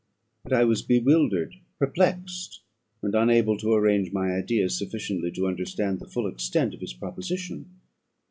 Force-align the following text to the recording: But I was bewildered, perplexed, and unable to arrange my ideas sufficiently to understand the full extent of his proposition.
But 0.41 0.51
I 0.51 0.63
was 0.63 0.81
bewildered, 0.81 1.53
perplexed, 1.77 2.61
and 3.03 3.13
unable 3.13 3.55
to 3.59 3.71
arrange 3.75 4.11
my 4.11 4.31
ideas 4.33 4.75
sufficiently 4.75 5.29
to 5.33 5.45
understand 5.45 5.99
the 5.99 6.07
full 6.09 6.25
extent 6.25 6.73
of 6.73 6.81
his 6.81 6.93
proposition. 6.93 7.69